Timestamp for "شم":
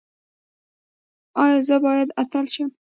2.53-2.69